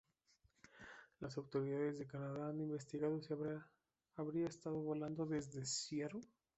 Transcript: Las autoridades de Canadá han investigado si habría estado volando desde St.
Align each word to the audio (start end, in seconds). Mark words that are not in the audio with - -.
Las 1.19 1.37
autoridades 1.37 1.99
de 1.99 2.07
Canadá 2.07 2.49
han 2.49 2.59
investigado 2.59 3.21
si 3.21 3.31
habría 4.17 4.47
estado 4.47 4.77
volando 4.81 5.27
desde 5.27 5.61
St. 5.61 6.09